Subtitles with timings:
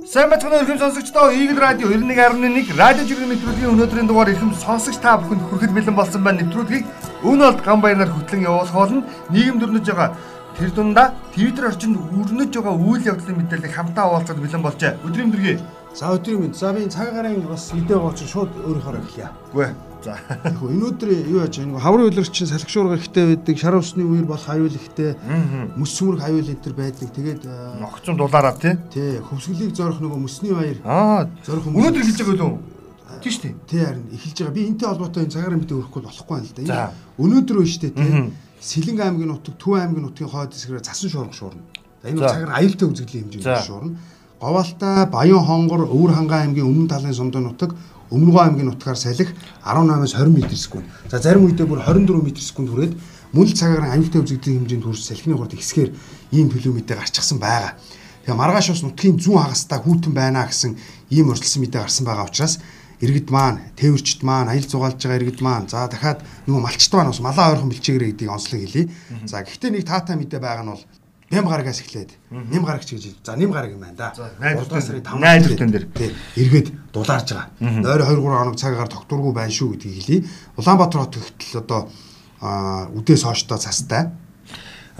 [0.00, 5.20] Сайн бацхан өрхөм сонсогчдоо Eagle Radio 91.1 радио жиргэн нэвтрүүлгийн өнөөдрийн дугаар эрхэм сонсогч та
[5.20, 6.40] бүхэнд хүрэхэд бэлэн болсон байна.
[6.40, 6.88] Нэвтрүүлгийг
[7.28, 9.04] өн олд ган баяраар хөтлөн явуулах болно.
[9.28, 10.16] Нийгэм дөрнөж байгаа
[10.56, 14.96] тэр дундаа Twitter орчинд өрнөж байгаа үйл явдлын мэдээллийг хамтаа хуваалцаад бэлэн болжээ.
[15.04, 15.60] Өдрийн мэдрэг.
[15.94, 16.56] За өдрийн мэд.
[16.56, 19.28] За би цаг гарын бас идэ гоч шууд өөрийнхөө эхлэе.
[19.52, 19.74] Үгүй ээ.
[20.02, 20.16] За.
[20.16, 24.48] Тэгэхээр энэ өдөр юу яаж нэг хаврын үйлрэгчин салхишуурга ихтэй байдаг, шар усны үер болох
[24.48, 25.14] аюул ихтэй,
[25.76, 27.12] мөс сүмрэг аюул энэ төр байдаг.
[27.12, 27.44] Тэгээд
[27.84, 28.74] огцон дулаараа тий.
[28.90, 30.80] Тий, хөвсгөлийг зорих нөгөө мөсний баяр.
[30.82, 31.78] Аа, зорих хүмүүс.
[31.78, 32.58] Өнөөдөр хэлж байгаа юу?
[33.22, 33.54] Тийш тий.
[33.68, 34.56] Тий харин эхэлж байгаа.
[34.56, 36.90] Би энтэй холбоотой энэ цагаарын мэдээ өрөхгүй болохгүй юм л да.
[37.20, 38.32] Өнөөдөр өөн штэ тий.
[38.62, 41.62] Сэлэнг аймгийн нутаг, Төв аймгийн нутгийн хойд хэсгээр цасан шуурга шуурна.
[42.02, 43.98] Энэ цагаар аюултай үзэгдлийн хэмжээнд шуурна.
[44.42, 47.78] Говаалтай, Баян хонгор, Өвөр хангаан аймгийн өмнө талын сумдын нутаг
[48.10, 49.30] Өмнөгөө аймгийн нутгаар салхи
[49.62, 50.84] 18-аас 20 м секунд.
[51.06, 52.98] За зарим үедээ бүр 24 м секунд хүрээд
[53.30, 55.90] мөн л цагаар аюултай үзэгдлийн хэмжээнд хүрч салхины хурд ихсгээр
[56.34, 57.78] ийм төлөв мэдээ гарчихсан байгаа.
[58.26, 60.74] Тэгээ маргааш ус нутгийн зүүн хагастай хүүтэн байна гэсэн
[61.14, 62.58] ийм өрсөлдсөн мэдээ гарсан байгаа учраас
[62.98, 67.22] иргэд маань, тээвэрчд маань, аялал зугаалж байгаа иргэд маань за дахиад нөгөө малчт маань бас
[67.22, 68.90] малаа ойрхон бэлчээгээрэй гэдгийг онцлог хэлье.
[69.26, 70.84] За гэхдээ нэг таатай мэдээ байгаа нь бол
[71.32, 74.12] Нэм гарагаас эхлээд нэм гарагч гэж за нэм гараг юм байна да.
[74.12, 77.48] 3 сарын 5 найдвартан дээр тий эргээд дулаарж байгаа.
[77.56, 80.28] Нойр 2 3 хоног цагаар тогтургүй байна шүү гэдгийг хэлье.
[80.60, 81.88] Улаанбаатар хот гэтэл одоо
[82.92, 84.12] үдээс хооштой цастай.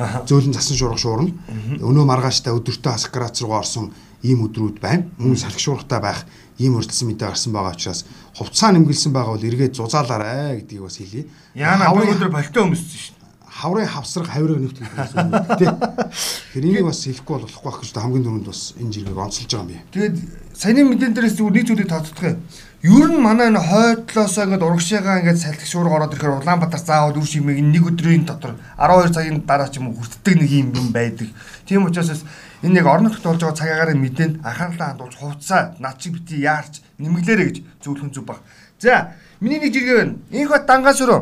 [0.00, 1.36] Зөөлөн засан шуурга шуурна.
[1.84, 3.92] Өнөө маргааштай өдөртөө хасах градус руу орсон
[4.24, 5.12] ийм өдрүүд байна.
[5.20, 6.24] Мөн салхи шуургатай байх
[6.56, 11.28] ийм өртсөн мэдээ гарсан байгаа учраас хувцас нэмгэлсэн байгаа бол эргээд зузаалаарэ гэдгийг бас хэлье.
[11.52, 13.21] Яна өдөр болтой өмссөн шүү
[13.53, 15.69] хаврын хавсраг хаврыг нэвт гэсэн үг тий.
[15.69, 19.69] Тэгэхээр энийг бас хэлэхгүй болохгүй байх гэж хамгийн түрүүнд бас энэ жиргэг онцолж байгаа юм
[19.69, 19.77] би.
[19.92, 20.17] Тэгээд
[20.56, 22.41] саяны мэдэн дээрээс зүгээр нэг зүйлийг тооцох юм.
[22.83, 27.28] Ер нь манай энэ хойдлоосоо ингээд урагшаага ингээд салхи шуурга ороод ирэхээр Улаанбаатар заавал үр
[27.28, 31.28] шимийг нэг өдрийн дотор 12 цагийн дараа ч юм уу хүртдэг нэг юм юм байдаг.
[31.69, 32.25] Тийм учраас
[32.64, 36.83] энэ яг орон нутгад болж байгаа цагаагаар мэдээнд анхаарлаа хандуулж хувцаа над чи бити яарч
[36.98, 38.41] нэмгэлээрэ гэж зөвлөх зүг баг.
[38.83, 40.19] За миний нэг жиргээ байна.
[40.34, 41.20] Инх бат дангаас өрөө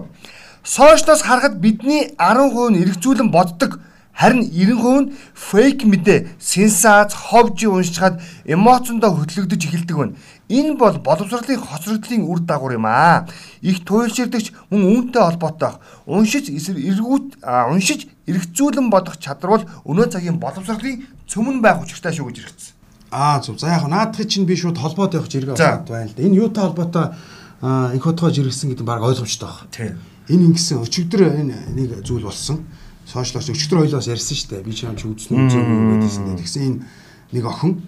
[0.65, 3.81] Сошиалоос харахад бидний 10% нь эргцүүлэн боддог
[4.13, 10.17] харин 90% нь фейк мэдээ, сенсац, ховжи уншихад эмоцондоо хөтлөгдөж эхэлдэг байна.
[10.53, 13.27] Энэ бол боловсролын хоцрогдлын үр дагавар юм аа.
[13.63, 15.81] Их туйлширдагч мөн үүнтэй холбоотой.
[16.05, 22.37] Уншиж эргүүт уншиж эргцүүлэн бодох чадвар бол өнөө цагийн боловсролын цөмөн байх учиртай шүү гэж
[22.37, 22.75] хэрэгцсэн.
[23.11, 23.57] Аа зөв.
[23.57, 26.23] За яг наадахыг чинь би шууд холбоод явах зэрэг байна л да.
[26.23, 27.17] Энэ юутай холбоотой
[27.97, 29.71] инх хотгоо жиргсэн гэдэг нь баг ойлгомжтой байна.
[29.73, 32.63] Тийм энэ ингэсэн өчигдөр энэ нэг зүйл болсон.
[33.05, 34.67] Сошиалос өчигдөр хоёлоос ярьсан шүү дээ.
[34.67, 36.39] Би ч юм чи үзсэн үү гэдсэн.
[36.39, 36.79] Тэгсэн энэ
[37.35, 37.83] нэг охин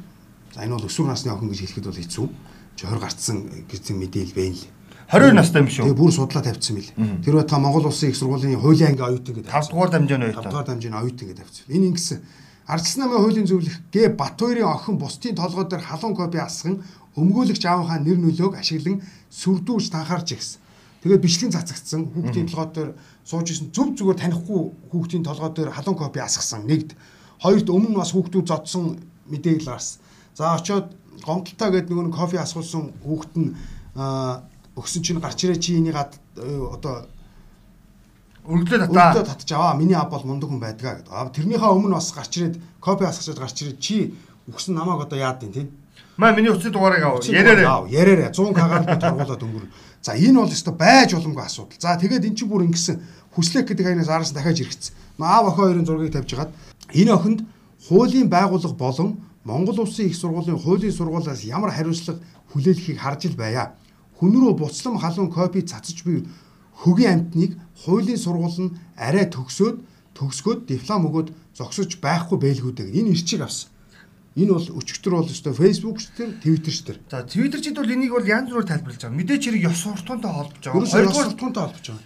[0.51, 2.27] за энэ бол өсвөр насны охин гэж хэлэхэд бол хэцүү.
[2.75, 3.37] Чи 20 гарцсан
[3.71, 4.67] гэсэн мэдээлэл байна л.
[5.13, 5.85] 22 настай юм шүү.
[5.87, 6.91] Тэгээ бүр судлаа тавьчихсан мэл.
[7.23, 9.53] Тэр байтга Монгол Улсын их сургуулийн хуулийн анги оюутан гэдэг.
[9.53, 10.43] 5 дугаар дамжааны оюутан.
[10.43, 11.69] 5 дугаар дамжааны оюутан гэдэг тавьчихсан.
[11.69, 12.19] Энэ ингэсэн.
[12.67, 16.81] Ардчилсан намын хуулийн зөвлөх Г Батбаярын охин бусдын толгой дээр халуун копи асган
[17.13, 20.62] өмгөөлөгч аавынхаа нэр нөлөөг ашиглан сүрдүүлж танхаарч ирсэн.
[21.03, 22.15] Тэгээд бичлэг цацагдсан.
[22.15, 22.91] Хүүхдийн толгой дээр
[23.27, 24.61] сууж исэн зөв зүгээр танихгүй
[24.95, 26.63] хүүхдийн толгой дээр халуун копи асгасан.
[26.63, 26.95] Нэгд.
[27.43, 29.99] Хоёрт өмнө бас хүүхдүүд зодсон мэдээл гарсан.
[30.39, 30.95] За очиод
[31.27, 33.51] гомдолтой гэдэг нөгөө кофе асгуулсан хүүхд нь
[34.79, 37.11] өгсөн чинь гарч ирээ чи энийг одоо
[38.47, 39.11] өргөлөө татаа.
[39.13, 39.75] Өргөлөө татж аваа.
[39.75, 41.35] Миний аав бол мундаг хүн байдгаа гэдэг.
[41.35, 44.15] Тэрнийхээ өмнө бас гарч ирээд кофе асгачаад гарч ирээд чи
[44.49, 45.69] өгсөн намайг одоо яад юм тийм.
[46.23, 47.19] Маа миний утасны дугаарыг аваа.
[47.27, 47.67] Яраарэ.
[47.91, 48.31] Яраарэ.
[48.31, 49.71] 100 кг торгуулаад өнгөрнө.
[49.99, 51.83] За энэ бол өстой байж боломгүй асуудал.
[51.83, 53.03] За тэгээд эн чинь бүр ингэсэн
[53.35, 54.95] хүслэх гэдэг хаянаас араас дахиад иргэцсэн.
[55.19, 56.55] Аав охин хоёрын зургийг тавьж хагаад
[56.95, 57.41] энэ охинд
[57.91, 62.23] хуулийн байгууллага болон Монгол Улсын их сургуулийн хуулийн сургуулиас ямар хариуцлага
[62.55, 63.75] хүлээлхийг харж ил байя.
[64.23, 66.23] Хүн рүү буцлам халуун копи цацаж буй
[66.87, 69.83] хөгийн амтныг хуулийн сургууль нь арай төгсөөд
[70.15, 71.29] төгсгөөд диплом өгөөд
[71.59, 72.95] зогсож байхгүй байлгүйдэг.
[72.95, 73.72] Энэ ирчиг авсан.
[74.33, 76.97] Энэ бол өчигдөр бол өстой Facebook ч тэр Twitter ч тэр.
[77.13, 79.19] За Twitter чид бол энийг бол янз бүрээр тайлбарлаж байгаа.
[79.21, 80.81] Мэдээч хэрэг ёс суртахуунтай холбож байгаа.
[80.89, 82.05] Хоёрдугаар суртахуунтай холбож байгаа.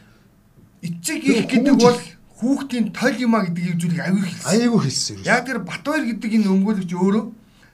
[0.83, 1.99] Эцэг их гэдэг бол
[2.43, 4.51] хүүхдийн тол юма гэдэг зүйлийг аягүй хэлсэн.
[4.51, 5.17] Аягүй хэлсэн.
[5.23, 7.25] Яг тэр Батбаяр гэдэг энэ өмгөөлөгч өөрөө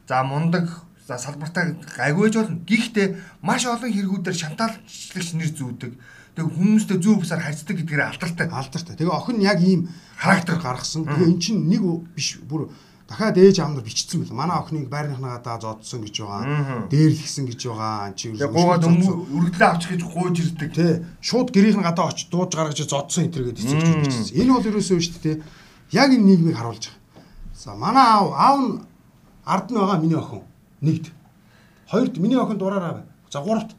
[0.04, 0.66] за мундаг
[1.08, 1.64] за салбартаа
[1.96, 2.60] гайгүйж болно.
[2.68, 3.06] Гэхдээ
[3.40, 5.92] маш олон хэрэгүүдээр шантаалагч нэр зүүдэг.
[6.36, 8.46] Тэг хүмүүстэй зүү бусаар харьцдаг гэдгээр алдартай.
[8.48, 8.94] Алдартай.
[8.96, 11.04] Тэгээ охин яг ийм характер гаргасан.
[11.04, 11.82] Тэгээ эн чинь нэг
[12.16, 12.70] биш бүр
[13.12, 14.32] дахиад ээж аав нар бичсэн байл.
[14.32, 16.88] Манай охиныг байрныхнаа даа зодсон гэж байгаа.
[16.88, 18.16] Дээрлгсэн гэж байгаа.
[18.16, 20.70] Чи гуугаад өргөдлөө авчих гэж гуйж ирдэг.
[20.72, 20.92] Тий.
[21.20, 24.36] Шууд гэрийнх нь гадаа очиж дууж гаргаж зодсон энэ төр гэдэг эцэг бичсэн.
[24.40, 25.36] Энэ бол ерөөсөө шүү дээ.
[25.92, 27.00] Яг энэ нийгмийг харуулж байгаа.
[27.52, 28.72] За манай аав аав нь
[29.44, 30.42] ард нь байгаа миний охин.
[30.80, 31.12] Нэгд.
[31.92, 33.06] Хоёрд миний охин дураараа бай.
[33.28, 33.76] За гуравт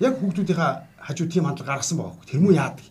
[0.00, 2.20] яг хүүхдүүдийнхээ хажуу тийм хандлага гаргасан байгаа.
[2.28, 2.84] Тэр муу яадаг.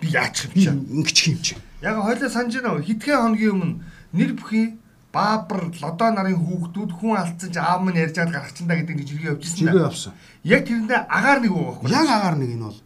[0.00, 0.70] Би яачих юм чи.
[0.90, 1.54] Ингэчих юм чи.
[1.82, 2.82] Яг хойлоо санаж байна уу?
[2.82, 3.74] Хитгэн хоногийн өмнө
[4.12, 4.77] нэр бүхий
[5.12, 9.30] Баабар лодоо нарын хүүхдүүд хүн алдсан ч аав минь ярьж байгаад гаргачихна гэдэг нэг жиргээ
[9.32, 9.56] явуулсан.
[9.56, 10.12] Жиргээ явсан.
[10.44, 11.90] Яг тэрэндээ агаар нэг байгаа байхгүй.
[11.96, 12.80] Яг агаар нэг энэ бол.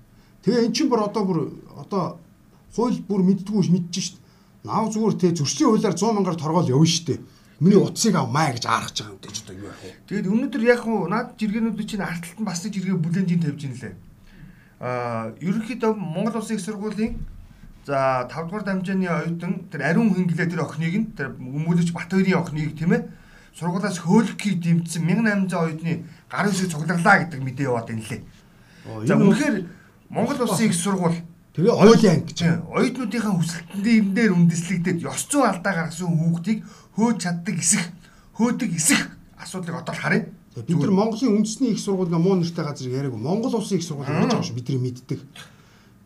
[0.46, 1.38] Тэгээ эн чинь бүр одоо бүр
[1.82, 2.04] одоо
[2.74, 4.16] хууль бүр мэддггүй мэдчихэж шít.
[4.62, 7.18] Наав зүгээр те зөрчлийн хуулиар 100 мянгаар торгоол явна штэ.
[7.58, 9.90] Миний утсыг ав маа гэж аарах байгаа юм дээ ч одоо юу яах вэ?
[10.06, 13.74] Тэгээд өнөөдөр яг хуу наад жиргэнүүд чинь арталт нь бас нэг жиргээ бүлэнжийн тавьж ин
[13.78, 13.94] лээ.
[14.82, 17.22] Аа ерөнхийдөө Монгол Улсын их сургуулийн
[17.84, 22.38] За 5 дугаар дамжааны оюутан тэр ариун хинглээ тэр охиныг нь тэр өмгөлөж Бат хоёрын
[22.38, 23.10] охиныг тийм ээ
[23.58, 28.22] сургуулаас хөөлөхийг дэмжсэн 1800 оюутны гар үсэг цугларлаа гэдэг мэдээ яваад байна лээ.
[29.02, 29.56] За үнэхээр
[30.14, 31.18] Монгол улсын их сургууль
[31.58, 32.40] тэгээ оюутан анги гэж
[32.70, 36.62] оюутнуудынхаа хүсэлтэн дээр үндэслэгдээд ёс зүйн алдаа гаргасан хүүхдийг
[36.94, 37.82] хөөж чаддаг эсэх
[38.38, 39.10] хөөдөг эсэх
[39.42, 40.30] асуудлыг одоо л харъя.
[40.54, 44.30] Бид нар Монголын үндэсний их сургууль муу нэртэй газар яриаг Монгол улсын их сургууль гэж
[44.30, 45.20] байгаа шүү бидний мэддэг.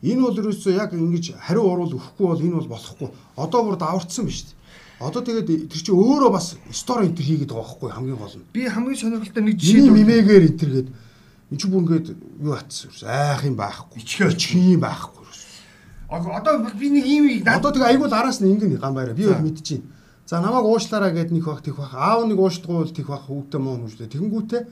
[0.06, 3.08] Энэ бол ерөөсөө яг ингэж хариу уруул өгөхгүй бол энэ бол болохгүй.
[3.34, 4.54] Одоо бүр даварцсан биз дээ.
[5.02, 8.46] Одоо тэгээд тэр чинь өөрөө бас стори энтер хийгээд байгаа байхгүй хамгийн гол нь.
[8.54, 12.08] Би хамгийн сонирхолтой нэг жишээ мимэгээр энтергээд энэ чинь бүр ингээд
[12.40, 13.98] юу атсан айх юм байхгүй.
[13.98, 15.26] Ичхээ юм байхгүй.
[16.08, 19.12] Одоо би нэг юм одоо тэгээ айгуул араас нь ингэн гам байраа.
[19.12, 19.82] Би бол мэдчихээн.
[20.26, 21.90] За намайг уушлаараа гэд нэг баг тех баг.
[21.92, 24.10] Аав нэг уушлдгуул тех баг хүүхдээ муу хүмүүжлээ.
[24.10, 24.62] Тэгэнгүүтээ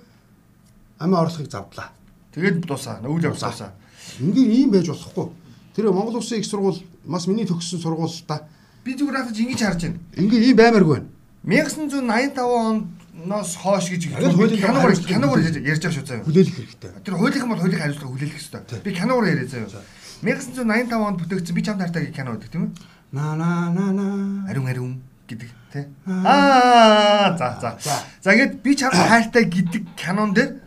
[0.98, 1.90] амиа орлохыг завдлаа.
[2.34, 3.02] Тэгээд дуусаа.
[3.02, 3.74] Нүүл явсаасаа.
[4.20, 5.28] Ингээ ийм байж болохгүй.
[5.74, 8.46] Тэр Монгол Улсын их сургууль бас миний төгссөн сургууль та.
[8.84, 9.98] Би зүгээр хатаж ингэж харж байна.
[10.16, 11.08] Ингээ ийм баймааргүй байна.
[11.44, 16.24] 1985 оноос хоош гэж киногоор киногоор ярьж байгаа шүү заяа.
[16.24, 16.90] Хүлээлгэх хэрэгтэй.
[17.04, 18.80] Тэр хуулийн бол хуулийн хариуцлага хүлээлгэх хэрэгтэй.
[18.84, 19.84] Би киногоор яриа заяа.
[20.24, 22.70] 1985 онд бүтээгдсэн би чамд хайртай кино гэдэг тийм үү?
[23.12, 24.06] На на на на.
[24.48, 24.92] Ариун ариун
[25.28, 25.84] гэдэг тий.
[26.06, 27.78] Аа за за.
[28.22, 30.60] За ингээд би чамд хайртай гэдэг кинон дээр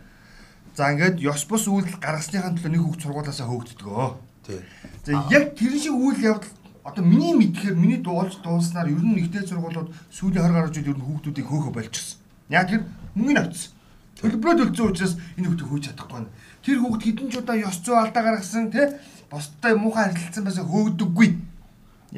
[0.77, 4.07] За ингээд ёс бус үйлдэл гаргасныхаа төлөө нэг хүүхд сургуулаасаа хөөгддгөө.
[4.45, 4.61] Тий.
[5.09, 6.53] За яг тэр шиг үйл явдал
[6.85, 10.97] одоо миний мэдхээр миний дуулж дууснаар ер нь нэгтэй сургуулиуд сүүлийн 20 гаруй жил ер
[11.01, 12.21] нь хүүхдүүдийг хөөхө болчихсон.
[12.53, 12.85] Яг тэр
[13.17, 13.73] мөнгөний авцсан.
[14.21, 16.29] Төлбөрөд өлцсөн учраас энэ хүүхдийг хөөж чадахгүй байна.
[16.61, 18.85] Тэр хүүхд хэдэн ч удаа ёс зүй алдаа гаргасан тий
[19.33, 21.29] бостой муухай харилцсан байсан хөөгдөггүй.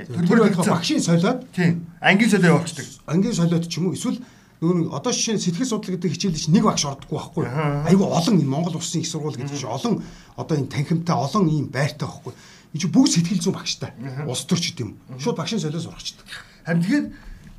[0.03, 2.88] Төлбөрөд багшийн солиод тий ангийн солиод явуулдаг.
[3.07, 4.19] Ангийн солиод ч юм уу эсвэл
[4.59, 7.45] нөгөө одоо жишээ нь сэтгэл судлал гэдэг хичээлд чинь нэг багш ордоггүй байхгүй.
[7.88, 10.03] Айгу олон энэ Монгол Улсын их сургууль гэдэг чинь олон
[10.35, 12.35] одоо энэ танхимтай олон ийм байртай байхгүй.
[12.75, 13.95] Энэ чинь бүгд сэтгэл зүйн багштай.
[14.27, 15.00] Улс төрч гэдэг юм.
[15.15, 16.27] Шууд багшийн солиос сурахчдаг.
[16.67, 17.06] Харин тэгэхээр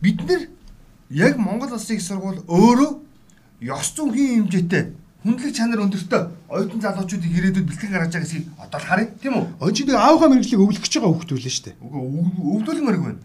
[0.04, 0.42] бид нэр
[1.08, 2.92] яг Монгол Улсын их сургууль өөрөө
[3.64, 4.12] ёс зүйн
[4.44, 4.92] хэмжээтэй
[5.24, 9.44] хүндлэг чанар өндөртэй оюутан залуучуудыг ирээдүйд бэлтгэн гаргаж байгаа гэдгийг одоо л харъя тийм үү?
[9.60, 11.76] Он чинь аавынхаа мэрэгжлийг өвлөх гэж байгаа л шүү дээ.
[11.80, 13.20] Өвлүүлмээр байна.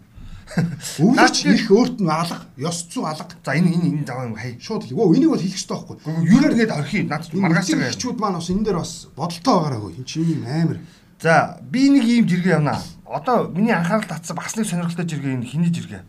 [0.46, 3.34] Өвлөж их өөрт нь алга, ёс зүй алга.
[3.44, 4.54] За энэ энэ энэ заваа юм хай.
[4.62, 4.94] Шууд л.
[4.94, 5.96] Өө энийг бол хэлэх хэрэгтэй байхгүй.
[6.22, 7.92] Юу нэр гээд орхи над маргааш байгаа.
[7.92, 9.96] Хичүүд маань бас энэ дээр бас бодолтой байгаараа хөө.
[9.98, 10.78] Энд чинь амар.
[11.18, 12.78] За би нэг ийм жиргээ явнаа.
[13.04, 16.02] Одоо миний анхаарал татсан бас нэг сонирхолтой жиргээ энэ хиний жиргээ.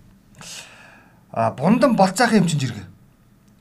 [1.33, 2.85] А бундан болцаахын юм чин жиргээ.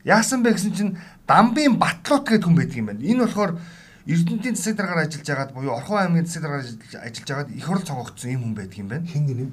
[0.05, 3.01] Яасан бэ гэсэн чинь Дамбын Батлуут гэдэг хүн байдаг юм байна.
[3.03, 3.59] Энэ болохоор
[4.07, 6.69] Эрдэнэтийн засаг дараагаар ажиллаж байгаад буюу Орхон аймгийн засаг дараагаар
[7.03, 9.07] ажиллаж байгаад их хурл цогцсон юм хүн байдаг юм байна.
[9.07, 9.51] Хин гинэ?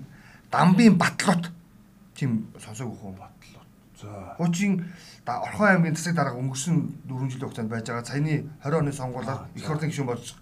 [0.53, 1.49] Дамбын Батлуут
[2.13, 3.67] тийм сонсоогүй хүн Батлуут.
[3.97, 4.35] За.
[4.37, 4.85] Хуучин
[5.25, 6.77] Орхон аймгийн засаг дарга өнгөрсөн
[7.09, 10.35] 4 жилийн хугацаанд байж байгаа саяны 20 оны сонгуулиар их хурлын гишүүн болж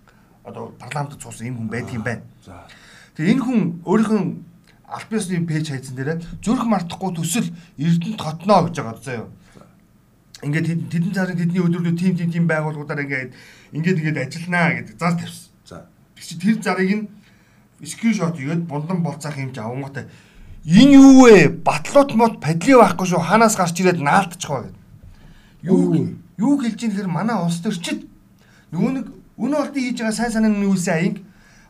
[0.44, 2.24] одоо парламентд цуусан юм хүн байдаг юм байна.
[2.44, 2.68] За.
[3.16, 4.44] Тэгээ энэ хүн өөрийнх нь
[4.92, 7.48] аль биесны пэйж хайцсан дээрээ зүрх мартахгүй төсөл
[7.80, 9.28] Эрдэнэт хотноо гэж байгаа заяа.
[10.44, 13.32] Ингээд тэдэн цаарын тэдний өдрүүдэд тим тим тим байгууллагуудаар ингээд
[13.72, 15.48] ингээд ингээд ажилланаа гэдэг зар тавьсан.
[15.63, 15.88] За.
[16.20, 17.08] Тэр чи тэр зарыг нь
[17.86, 20.06] скриншот игээд бундан болцаах юм чи авангуутай.
[20.66, 21.50] Энэ юу вэ?
[21.66, 23.18] Батлуут мод падли байхгүй шүү.
[23.18, 24.76] Ханаас гарч ирээд наалтчихва гэд.
[25.66, 28.06] Юу юу хэлж ийн гэхээр манай улс төрчид
[28.70, 29.06] нөгөө нэг
[29.42, 31.18] өнөө олдын хийж байгаа сайн санааны үйлсээ аянг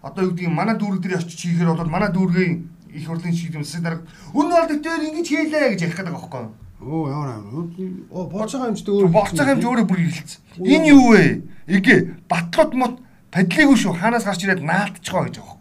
[0.03, 3.63] одоо юу гэдгийг манай дүүрэг дээр очиж хийхээр бол манай дүүргийн их хурлын шиг юм
[3.63, 4.03] засаг дарга
[4.35, 6.51] өнөө олдын дээр ингэж хийлээ гэж ярих гэдэг байгаа юу?
[6.81, 7.71] Оо ямар амар.
[8.11, 9.07] Оо болцоо хэмжтэй өөр.
[9.07, 10.39] Болцоо хэмж өөрөө бүр хэлсэн.
[10.59, 11.43] Энэ юу вэ?
[11.67, 12.93] Эгэ батлууд мод
[13.31, 13.95] падлигүй шүү.
[13.95, 15.60] Хаанаас гарч ирээд наалтчихоо гэж байгаа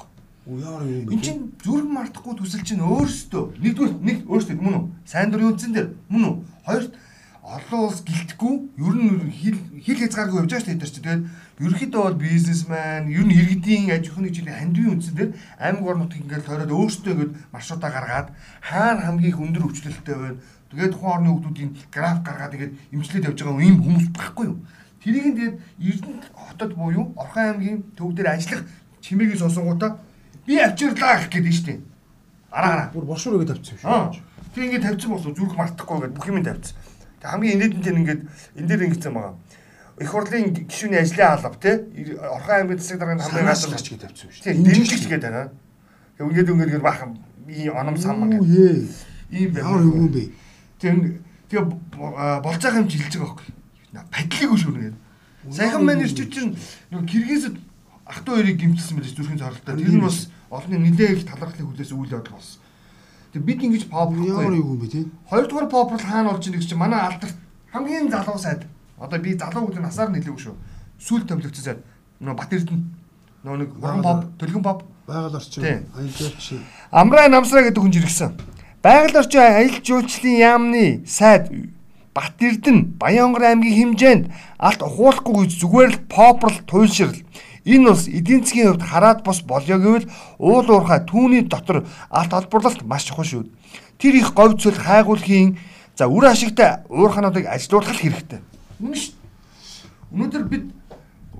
[0.50, 1.14] Яар юм бэ?
[1.14, 4.84] Энд чинь зүрх мартахгүй төсөл чинь өөрөөсөө нэгдүгээр нэг өөрөөсөө мөн үү?
[5.06, 6.34] Сайн дурын үндсэн дээр мөн үү?
[6.66, 6.92] Хоёрт
[7.40, 10.90] олон улс гэлтэхгүй ер нь хил хил хязгааргүй явж байгаа шүү дээ.
[10.90, 11.22] Тэгээд
[11.62, 16.46] ерөнхийдөө бол бизнесмен, ер нь иргэдийн аж ахуйн жилийн хандивын үндсэн дээр аймаг орнууд ингээд
[16.46, 18.28] тойроод өөрөөсөө ингээд маршрутаа гаргаад
[18.60, 20.42] хаана хамгийн өндөр өвчлөлттэй байна.
[20.70, 24.58] Тэгээд тухайн орны хүмүүсийн граф гаргаад ингээд имжлээд явж байгаа юм хүмүүс байхгүй юу?
[25.02, 28.62] Тэрийг нь тэгээд Эрдэнэт хотод буюу Орхон аймгийн төв дээр ажиллах
[29.00, 29.98] чимээгийн сонсонгуудаа
[30.50, 31.80] Би авчирлаа гэх гэдэг нь шүү дээ.
[32.50, 32.88] Араа араа.
[32.90, 34.26] Бүр бошуур өгөө тавьчихсан шүү.
[34.50, 36.74] Тэг ингээд тавьчихсан болсон зүрх мартахгүй гэдэг бүх юм тавьчихсан.
[37.22, 38.22] Тэг хамгийн инээдэн чинь ингээд
[38.58, 39.38] энэ дээр ингэсэн байгаа.
[40.02, 44.42] Их хурлын гишүүний ажлын алба тий Орхон аймгийн засаг дарганы хамгийн газар гэж тавьчихсан шүү.
[44.42, 45.54] Тий дэмжигч гэдэг байна.
[46.18, 47.10] Тэг ингээд ингээд баахан
[47.46, 48.90] ийм оном сан ман гэдэг.
[49.30, 49.70] Ийм байна.
[49.70, 50.34] Ямар юм бэ?
[50.82, 51.14] Тэгээ
[51.46, 51.64] тэгээ
[52.42, 53.54] болж байгаа юм чи хэлж байгаа байхгүй.
[54.10, 54.98] Падлыг шүрнэ.
[55.46, 56.58] Саяхан маань ирч чинь
[56.90, 57.54] нөгөө Киргизд
[58.02, 59.78] ах トゥ хоёрыг гимтсэн мэлж зүрхийн царалтай.
[59.78, 62.60] Тэр нь бас олонний нэлээд их талархлын хүлээс үйл явдал болсон.
[63.32, 64.28] Тэгээ бид ингэж попрохгүй.
[64.28, 65.04] Ямар юу юм бэ тий?
[65.30, 67.36] Хоёрдугаар попл хаана болж байгаа гэж чинь манай алдарт
[67.72, 68.66] хамгийн залуу сайд.
[68.98, 70.56] Одоо би залуу гэдэг насаар нэлээгүй шүү.
[70.98, 71.80] Сүүл томлогдсон сайд.
[72.18, 72.82] Нөгөө Бат Эрдэнэ
[73.40, 75.64] нөгөө нэг уран pop, төлгөн pop байгаль орчин
[75.96, 76.60] аялалч.
[76.90, 78.36] Амраа намсраа гэдэг хүн жиргсэн.
[78.82, 81.48] Байгаль орчин аялал жуулчлалын яамны сайд
[82.12, 84.24] Бат Эрдэнэ Баянгор аймгийн хэмжээнд
[84.58, 87.16] алт ухуулахгүй зүгээр л попрал туйлширл
[87.64, 92.82] Энэ улс эдийн засгийн хувьд хараад бос болё гэвэл уул уурхай түүний дотор алт олборлолт
[92.82, 93.44] маш чухал шүү.
[94.00, 95.58] Тэр их говь цөл хайгуулхийн
[95.96, 98.40] за үр ашигтай уурхануудыг ажилуулах хэрэгтэй.
[98.80, 99.14] Үнэн шүү.
[100.16, 100.64] Өнөөдөр бид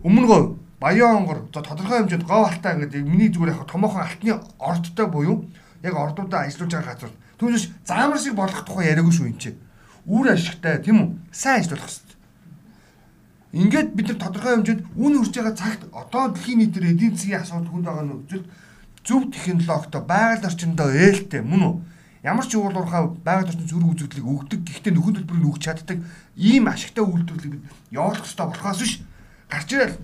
[0.05, 4.41] өмнө гоо баян онгор за тодорхой хэмжээнд говь алтаа гэдэг миний зүгээр яг томоохон алтны
[4.61, 5.45] ордтой буюу
[5.83, 7.13] яг ордуудаа ажиллаж байгаа газар.
[7.41, 9.59] Түүнээс заамар шиг болох тухай яриаггүй шүү энэ чинь.
[10.05, 11.09] Үр ашигтай тийм үү?
[11.33, 12.10] Сайн ажиллах хэрэгтэй.
[13.51, 17.71] Ингээд бид нар тодорхой хэмжээнд үн үрж байгаа цагт одоо дэлхийн нийтээр эдийн засгийн асуудал
[17.75, 18.47] хүнд байгаа нөхцөлд
[19.03, 21.75] зөв технологитой байгаль орчиндөө ээлтэй мөн үү?
[22.23, 25.99] Ямар ч уул уурхай байгаль орчин зүрх үзэгдлийг өгдөг гэхдээ нөхөн төлбөрийг өгч чаддаг
[26.39, 28.95] ийм ашигтай үйлдвэрлэлийг бид явуулах хэрэгтэй болохоос биш
[29.51, 29.99] гарч ирэл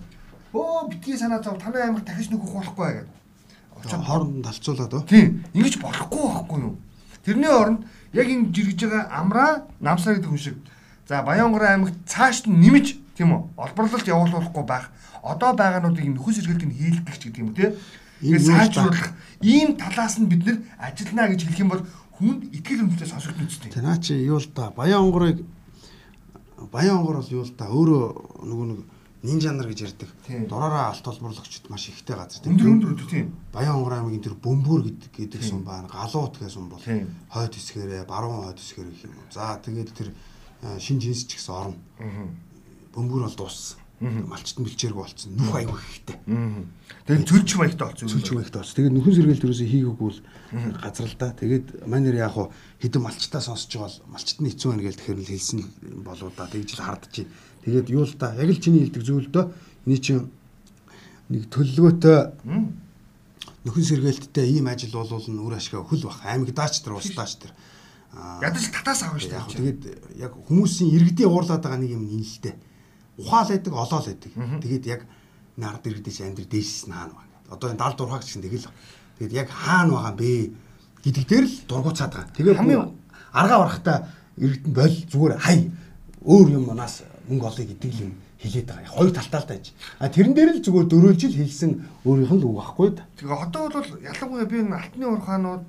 [0.51, 3.15] өө битгий санаа зов танай аймаг дахиж нөхөх болохгүй гэдэг.
[3.79, 5.07] Очоод хооронд талцуулаад оо.
[5.07, 5.45] Тийм.
[5.53, 6.75] Ингэж болохгүй байхгүй юу?
[7.23, 10.57] Тэрний оронд яг энэ жиргэж байгаа амраа намсаа гэдэг хүн шиг
[11.07, 13.41] за Баянгор аймагт цааш нь нэмж тийм үү?
[13.57, 14.93] Олборлолт явуулахгүй байх.
[15.25, 17.73] Одоо байгаануудыг нөхөс сэргэлтийг хийлгэх гэдэг юм тий.
[18.21, 21.83] Тэгээд сайжруулах ийм талаас нь бид нэр ажиллана гэж хэлэх юм бол
[22.17, 23.73] хүнд итгэл үнэлтэд сонсогдно үстэй.
[23.73, 25.45] Тэ наа чи юу л да баян онгорыг
[26.73, 28.05] баян онгор бол юу л да өөрөө
[28.41, 28.79] нөгөө нэг
[29.21, 30.09] нинжа нар гэж ярьдаг.
[30.49, 32.57] Дураараа алт олборлогчд маш ихтэй газар тийм.
[32.57, 33.33] Өндөр өндөр тийм.
[33.53, 35.89] Баян онгор аймгийн тэр бөмбөр гэдэг гэдэг сум байна.
[35.89, 39.17] Галуут гэсэн сум бол хойд хэсгээрээ баруун хойд хэсгээр гэх юм.
[39.29, 40.09] За тэгээд тэр
[40.81, 41.77] шин жинс ч гэсэн орно.
[42.97, 43.77] Бөмбөр бол дууссан.
[43.97, 45.33] Малчт бэлчээргүй болцсон.
[45.37, 46.17] Нүх аягүй ихтэй.
[47.05, 48.09] Тэгээд цөлч маягтай болцсон.
[48.09, 48.77] Цөлч маягтай болцсон.
[48.77, 50.19] Тэгээд нөхөн сэргээл төрөөсөө хийгээгүй л
[50.81, 51.29] газар л да.
[51.33, 55.31] Тэгээд манер яг хуу хэдэн малчтаа сонсож байгаа бол малчтны хэцүү байна гэж тэгэхээр л
[55.33, 55.59] хэлсэн
[56.05, 56.45] болоо да.
[56.45, 57.25] Тэгж л хардчих.
[57.65, 58.33] Тэгээд юу л да.
[58.37, 59.45] Яг л чиний хэлдэг зүйл дөө.
[59.89, 60.29] Эний чинь
[61.33, 62.17] нэг төлөвлөгөөтэй
[63.65, 66.21] нөхөн сэргээлттэй ийм ажил болвол үр ашиг хөл бах.
[66.21, 67.53] Аймагдаач тэр устаач тэр.
[68.45, 69.57] Ядаж татаас авах шүү дээ.
[69.57, 69.81] Тэгээд
[70.21, 72.66] яг хүмүүсийн иргэдийн уурлаад байгаа нэг юм нэлэлтэй
[73.17, 74.31] ухаал байдаг, олоол байдаг.
[74.61, 75.01] Тэгээд яг
[75.57, 77.35] нард иргэдэж амьдр дээшс нь хаана байна.
[77.49, 78.69] Одоо энэ 70 дурхаг чинь тэгэл.
[79.17, 80.53] Тэгээд яг хаана байгаа бэ
[81.03, 82.35] гэдэг дээр л дургуцаад байгаа.
[82.37, 82.93] Тэгээд хамгийн
[83.33, 83.97] аргаа барахтаа
[84.37, 85.57] иргэдэн бол зүгээр хай
[86.21, 88.93] өөр юм манаас мөнгө олъё гэдэг юм хилээд байгаа.
[88.93, 89.65] Хоёр талтаа л тааж.
[89.97, 91.71] А тэрэн дээр л зүгээр дөрөөлж л хэлсэн
[92.05, 93.03] өөрийнх нь л үг байхгүй да.
[93.17, 95.63] Тэгээ одоо бол ялангуяа би энэ алтны урхаанууд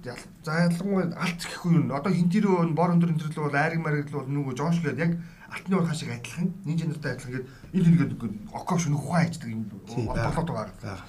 [0.44, 1.88] за ялангуяа алт гэхгүй юм.
[1.96, 5.12] Одоо хинтэрөө бор өндөр өндөр л бол айраг мариг л бол нүгөө жонш гээд яг
[5.48, 8.12] алтны урхаа шиг адилхан нинж нартай адилхан гээд энэ хэлгээд
[8.52, 11.00] окош нүх ухаан хийдэг юм болоод байгаа.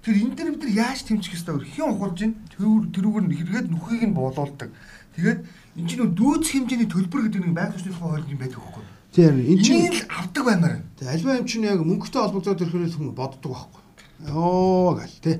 [0.00, 1.68] Тэр энэ дээр бид нар яаж тэмцэх ёстой вэ?
[1.76, 4.70] Хэн ухуулж ийн тэрүүгээр нь хэрэгэд нүхийг нь буулуулдаг.
[5.18, 5.40] Тэгээд
[5.76, 8.86] энэ чинь дүүц хэмжээний төлбөр гэдэг нэг байгаль орчны тухай хууль юм байдаг юу?
[9.12, 10.74] Тийм энэ чинь авдаг баймаар.
[10.96, 13.82] Тэг альва юм чинь яг мөнгөтэй холбогдоод ирэхээр хүн боддог байхгүй.
[14.30, 15.36] Йоо гал тий.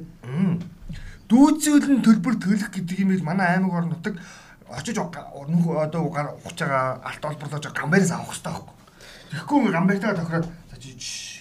[1.31, 4.19] Дүүцүүлэн төлбөр төлөх гэдэг юм ил манай аймаг орн нутаг
[4.71, 4.97] очиж
[5.51, 8.77] нүх одоо ухаж байгаа алт олборлож гамбайраас авах хэрэгтэй байхгүй.
[9.31, 10.49] Тэгэхгүй гамбайтаа тохироод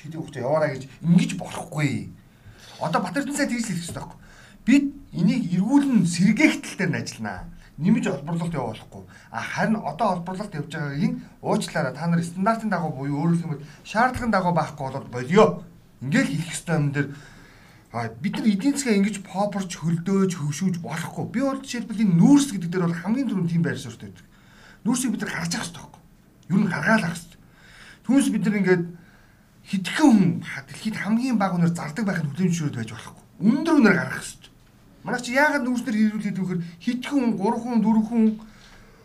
[0.03, 2.09] хэдийн хугацаа яваараа гэж ингэж болохгүй.
[2.79, 4.19] Одоо Батэрдэн сайд хийж хэлэх хэрэгтэй байхгүй.
[4.65, 6.05] Бид энийг эргүүлэн
[6.89, 7.49] нь ажилланаа.
[7.79, 9.03] Нэмж олборлолт явуулахгүй.
[9.31, 14.31] А харин одоо олборлолт явж байгаагийн уучлаарай та нар стандартын дагуу буюу өөрөөр хэлбэл шаардлагын
[14.31, 15.63] дагуу байхгүй болоод болио.
[16.01, 17.07] Ингээл хийх хэрэгтэй юм дээр
[17.91, 21.25] А бид нар эдийн засгаа ингэж попорч хөлдөөж хөвшүүж болохгүй.
[21.33, 24.27] Би бол жишээлбэл энэ нүүрс гэдэг дээр бол хамгийн түрүүнд тийм байр суурьтай байдаг.
[24.85, 26.01] Нүүрсийг бид нар гаргаж авах хэрэгтэй байхгүй.
[26.53, 27.39] Юу н гаргаал авах хэрэгтэй.
[28.05, 28.83] Түүнээс бид нар ингээд
[29.69, 30.21] хитгэн хүн
[30.69, 33.25] дэлхийд хамгийн бага үнээр зардаг байхын хүлэмжшүүрээд байж болохгүй.
[33.49, 34.51] Өндөр үнээр гаргах хэрэгтэй.
[35.01, 38.23] Манай чи яагаад нүүрснэр хэрүүлээд вөхөр хитгэн хүн 3 хүн 4 хүн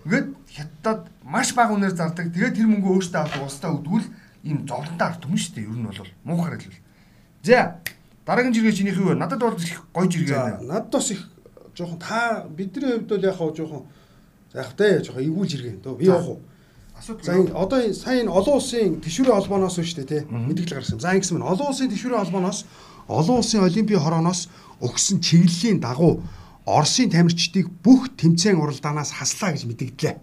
[0.05, 2.29] ингээд хятадд маш бага үнээр зардаг.
[2.37, 4.07] Тэгээд тэр мөнгөө өөртөө авах устаа өгдгүүл
[4.45, 5.65] ийм зовлонтой арт юм шүү дээ.
[5.65, 6.85] Ер нь бол муухай хэлбэл.
[7.45, 7.81] За
[8.27, 9.15] Дараагийн жиргээ чинийх юу?
[9.15, 10.61] Надад бол их гоё жиргээ байна.
[10.63, 11.29] Надад бас их
[11.77, 13.83] жоохон та бидний хувьд бол яг хаа жоохон
[14.55, 15.75] яг тэ жоохон эвгүй жиргээ.
[15.85, 16.41] Төө би явах уу?
[17.23, 20.23] За одоо сайн олон улсын тэшүүрийн холбооноос шүү дээ тий.
[20.31, 21.01] Мэдээлэл гаргасан.
[21.03, 22.65] За ингэсэн мэн олон улсын тэшүүрийн холбооноос
[23.09, 24.49] олон улсын олимпийн хорооноос
[24.81, 26.23] өгсөн чиглэлийн дагуу
[26.65, 30.17] Оросын тамирчдыг бүх тэмцээн уралдаанаас хаслаа гэж мэдэгдлээ.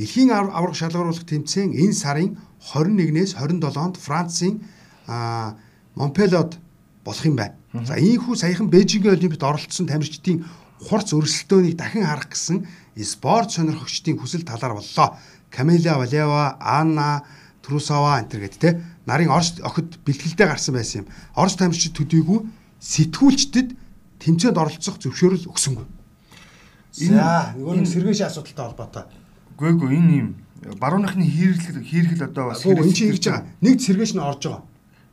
[0.00, 4.64] Дэлхийн аврах шалгаруулах тэмцээн энэ сарын 21-ээс 27-нд Францын
[5.92, 6.56] Монпелиод
[7.08, 7.56] болох юм байна.
[7.72, 10.44] За ийхүү саяхан Бээжингийн олимпиад оролцсон тамирчдын
[10.84, 12.68] хурц өрсөлдөөнийг дахин харах гэсэн
[13.02, 15.16] спорт сонирхогчдын хүсэл талаар боллоо.
[15.50, 17.24] Камила Валева, Анна
[17.64, 21.06] Трусава гэдэг те нарын Орос охид бэлтгэлтэй гарсан байсан юм.
[21.34, 22.44] Орос тамирчид төдийгүй
[22.80, 23.72] сэтгүүлчдэд
[24.20, 25.86] тэмцээнд оролцох зөвшөөрөл өгсөнгүй.
[26.92, 29.04] За нөгөө нэг сэргээшийн асуудалтай холбоотой.
[29.56, 30.28] Гүй гүй энэ юм
[30.80, 33.46] барууныхны хийрэл хийрэл одоо бас энэ чинь ингэж байгаа.
[33.62, 34.62] Нэг сэргээш нь орж байгаа.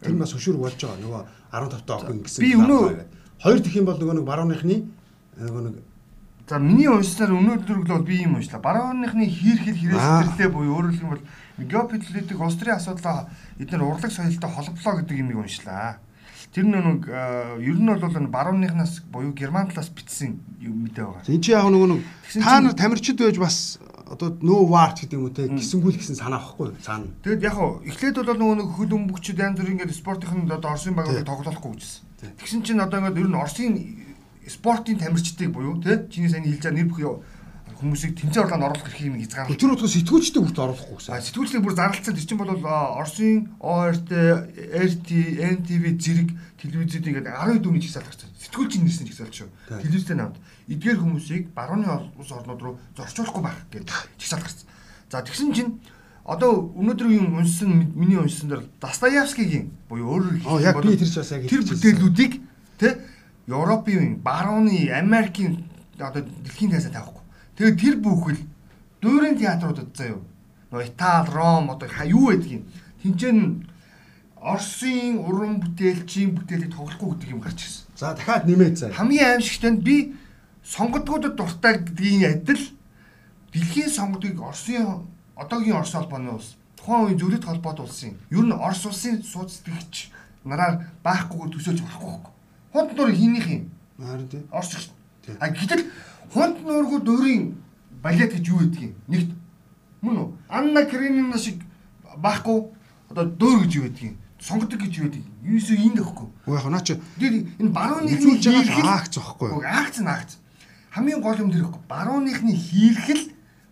[0.02, 1.00] Тэр бас хөшүүрэг болж байгаа.
[1.02, 1.22] Нөгөө
[1.56, 2.44] 15 таа охин гэсэн.
[2.44, 2.84] Би өнөө
[3.40, 4.78] хоёр дэх юм бол нөгөө нэг барууныхны
[5.40, 5.76] нөгөө нэг
[6.46, 8.62] За миний уншсаар өнөөдөр л бол би юм уншлаа.
[8.62, 11.26] Барууныхны хийрхэл хэрэгсэлтэй буюу өөрөөр хэлбэл
[11.66, 15.98] геополитик Австрийн асуудлаа эдгээр урлаг соёлтой холболоо гэдэг юмыг уншлаа.
[16.54, 21.34] Тэр нэг ер нь бол барууныхнаас буюу герман талаас бичсэн юм мэдээ байгаа.
[21.34, 21.98] Энд чи яг нөгөө
[22.38, 26.40] та нар тамирчид байж бас одоо нөө варт гэдэг юм уу те гисэнгүүл гэсэн санаа
[26.40, 27.10] авахгүй цаана.
[27.26, 30.94] Тэгэд яг хуу эхлээд бол нөгөө нэг хөл өмгчд янз бүр ингээд спортын одоо Оросын
[30.94, 32.38] багуудыг тоглохгүй гэжсэн.
[32.38, 33.74] Тэгсэн чинь одоо ингээд ер нь Оросын
[34.48, 37.10] спортын тамирчдыг буюу тий чиний сайн хэлж байгаа нэр бүхий
[37.86, 39.62] хүмүүсийг тэмцээн орлоонд оруулах эрхийг нэг хязгаарлах.
[39.62, 41.14] Тэр утгаас сэтгүүлчдэг хүрт оруулахгүй гэсэн.
[41.14, 44.10] А сэтгүүлчдийг бүр зарлцсан тэр чинь бол Оросын ОРТ,
[44.74, 45.10] RT,
[45.62, 48.34] NTV зэрэг телевизүүд ингээд 12 дүүний чигсаал гарсан.
[48.42, 49.50] Сэтгүүлчийн нэрсэн чигсаал шүү.
[49.70, 51.86] Телевизтэй намд эдгээр хүмүүсийг барууны
[52.18, 54.66] улс орнууд руу зорчуулахгүй байх гэдэг чигсаал гарсан.
[55.14, 55.78] За тэгсэн чинь
[56.26, 60.98] одоо өнөөдөр юм уншсан миний уншсан дээр Достоевскигийн буюу өөрөөр хэлбэл
[61.46, 62.34] тэр бүтээлүүдийг
[62.82, 62.94] тий
[63.46, 67.15] Европын барууны Америкийн одоо дэлхийн тайсаа тавихгүй.
[67.56, 68.40] Тэгээд тэр бүхэл
[69.02, 70.20] дуурин театруудад заяа.
[70.72, 72.64] Нөгөө Итали, Ром одоо юу байдгийг
[73.02, 73.68] тэнцэн
[74.46, 77.86] Оросын уран бүтээлчийн бүтээлийг тоглохгүй гэдэг юм гарч ирсэн.
[77.98, 78.94] За дахиад нэмээд заа.
[78.94, 80.14] Хамгийн аимшигтай нь би
[80.62, 82.62] сонгодгуудад дуртай гэдгийн адил
[83.54, 88.86] дэлхийн сонгодгийг Оросын одоогийн Орос холбооны улс тухайн үеийн зөвлөлт холбоот улсын ер нь Орос
[88.86, 90.12] улсын сууц сэтгэгч
[90.46, 92.16] нараар баахгүйгээр төсөөлж болохгүй.
[92.72, 93.72] Хунт нуур хийнийх юм.
[93.98, 94.44] Харин тий.
[94.52, 94.92] Орч.
[95.40, 95.90] А гэтэл
[96.34, 97.56] Хонд нуургуу дөрийн
[98.02, 99.32] балет гэж юу гэдгийг нэгт
[100.02, 100.30] мөн үү?
[100.50, 101.62] Анна Каренина шиг
[102.18, 102.72] бахгүй
[103.10, 105.24] одоо дөр гэж юу гэдгийг сонгодог гэж юу гэдэг.
[105.44, 106.28] Юусо энэ гэхгүй.
[106.46, 109.50] Уу яг наа чи энэ барууныхны хийлгэж байгаа акц واخхгүй.
[109.52, 110.38] Уу акц наакц.
[110.94, 111.82] Хамгийн гол юм тэрхгүй.
[111.90, 113.24] Барууныхны хийлгэл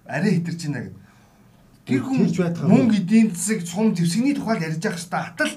[0.05, 0.97] арай хитэрч байна гэдэг.
[1.85, 2.19] Тэр хүн
[2.71, 5.19] мөнгө эдийн засаг цум зэвсэгний тухай ярьж явах хэрэгтэй.
[5.19, 5.53] Атал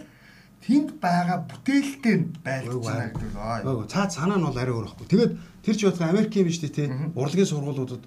[0.66, 3.86] тэнд байгаа бүтээлтэй байлж байна гэдэг л.
[3.86, 5.06] Цаад санаа нь бол арай өөр байхгүй.
[5.06, 8.02] Тэгээд тэр ч бодох Америкийн биш тий урлагийн сургуулиудад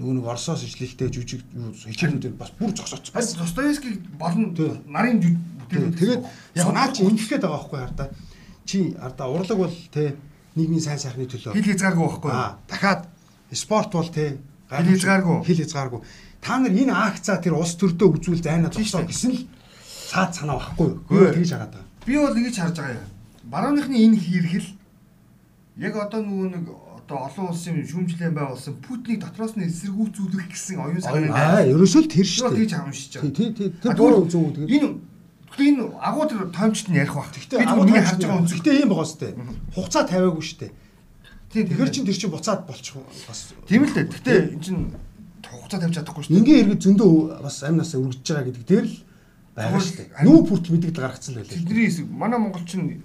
[0.00, 3.12] нөгөө нэг Оросоос ижлэлтэй жүжиг хичээлүүдээр бас бүр зогсооч.
[3.12, 4.56] Бас Достоевский болон
[4.88, 5.96] нарын бүтээлүүд.
[6.00, 6.22] Тэгээд
[6.56, 8.08] яг наа чи ингэхэд байгаа байхгүй хар та.
[8.64, 10.16] Чи арда урлаг бол тий
[10.56, 12.32] нийгмийн сайн сайхны төлөө хил хязгааргүй байхгүй.
[12.64, 13.12] Дахиад
[13.52, 14.40] спорт бол тий
[14.72, 15.36] хил хязгааргүй.
[15.44, 16.00] Хил хязгааргүй.
[16.40, 19.44] Та нар энэ акцаа тэр улс төрдөө үзүүл зайнаа зогсоо гэсэн л
[20.10, 21.30] цаад санаа байхгүй юу?
[21.30, 21.86] Тэгж хараад байгаа.
[22.06, 23.08] Би бол ингэж харж байгаа юм.
[23.46, 24.68] Барууныхны энэ хийрхэл
[25.78, 26.66] яг одоо нөгөө нэг
[26.98, 32.10] одоо олон улсын шүүмжлэн байгуулсан Путинийг дотроос нь эсэргүүцүүлэх гэсэн оюун санаа аа ерөөсөө л
[32.10, 32.58] тэр шүү дээ.
[32.66, 33.34] Тэгж хамшиж байгаа.
[33.38, 34.88] Тий, тий, тэр дуу зөв тэгээд энэ
[35.50, 37.30] Гэхдээ энэ агуу тэр тоомчт нь ярих бах.
[37.34, 38.46] Гэхдээ агуу нэг харж байгаа.
[38.46, 39.34] Гэхдээ ийм байгаа сте.
[39.74, 40.70] Хугацаа тавиагүй штэ.
[41.50, 42.94] Тийм тэгэхээр чин тэр чин буцаад болчих
[43.26, 43.50] бас.
[43.66, 44.06] Тийм л дээ.
[44.06, 44.78] Гэхдээ эн чин
[45.42, 46.38] хугацаа тавьж чадахгүй штэ.
[46.38, 48.94] Ингээ эргэж зөндөө бас амнасаа үргэж байгаа гэдэг дээр л
[49.60, 50.08] байгаа шүү дээ.
[50.24, 51.56] Нүү бүртэл мэдэгдэл гаргацсан байлээ.
[51.60, 53.02] Тэдний хэсэг манай монголчин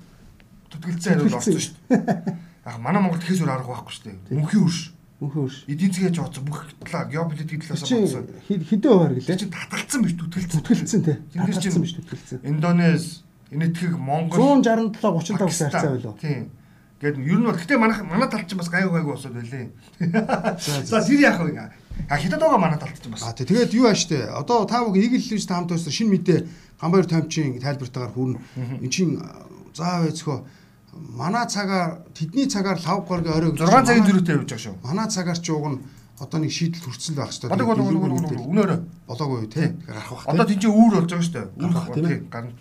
[0.72, 2.46] төтгөлцөн хариул орсон шүү дээ.
[2.66, 4.42] Яг манай Монгол тэхээс өөр арга байхгүй шүү дээ.
[4.42, 4.80] Мөнхийн үрш.
[5.22, 5.58] Мөнхийн үрш.
[5.70, 8.26] Эдийн засгийн жооц бүх талаа геополитик талаас бодсон.
[8.50, 9.38] Хэдэн хуваар гэлээ?
[9.38, 10.60] Чи татгалцсан биш төтгөлцөн.
[10.66, 11.18] Төтгөлцөн тий.
[11.38, 12.40] Татгалцсан биш төтгөлцөн.
[12.42, 13.22] Индонез,
[13.54, 16.18] Энэтхэг, Монгол 167 35 харьцаа байлоо.
[16.18, 16.50] Тийм.
[16.96, 19.70] Гэт ер нь бол гэтээ манай манай талд чинь бас гайгүй гайгүй босоод байлээ.
[20.90, 21.54] За тэр яах вэ?
[22.10, 23.24] А хятад байгаа манай талд чинь бас.
[23.24, 24.30] А тэгээд юу ааш те.
[24.30, 26.40] Одоо та бүхэн Eagle News таамт байсан шинэ мэдээ
[26.82, 28.40] Гамбайр таймчийн тайлбартаагаар хүрнэ.
[28.84, 29.22] Эн чин
[29.74, 30.38] заав эцгөө
[30.96, 34.76] манай цагаар тэдний цагаар лав горгийн орой 6 цагийн зөрүүтэй явж байгаа шүү.
[34.84, 35.80] Манай цагаар ч уг нь
[36.20, 37.50] одоо нэг шийдэл хүрсэн байх хэрэгтэй.
[37.52, 39.76] Бодог болог болог өнөөрөө болоогүй те.
[39.84, 40.28] Гарах бах.
[40.28, 41.48] Одоо тийч үүр болж байгаа шүү.
[41.60, 42.52] Үүр гарна.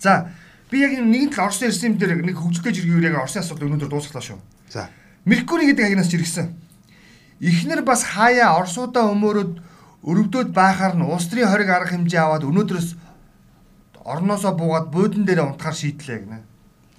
[0.00, 0.32] За
[0.70, 4.24] би яг нэгэн тал Оросны режим дээр нэг хөгжөлтэй жиргээр яг Оросын асуудал өнөөдөр дуусглаа
[4.24, 4.38] шүү.
[4.72, 4.88] За.
[5.24, 6.48] Меркури гэдэг агнаас жиргсэн.
[7.40, 9.52] Эхнэр бас хаяа Оросуудаа өмөрөөд
[10.02, 12.88] өрөвдөд байхаар нь улс төрийн хориг арга хэмжээ аваад өнөөдрөөс
[14.02, 16.38] орноосоо буугаад буудан дээр унтахаар шийдлээ гэнэ.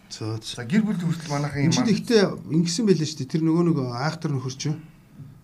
[0.09, 0.39] Зөө.
[0.41, 1.75] За гэр бүл хүртэл манайхан юм.
[1.75, 2.23] Чи ихтэй
[2.55, 3.33] ингэсэн байлээ шүү дээ.
[3.35, 4.61] Тэр нөгөө нэг айхтар нөхөрч?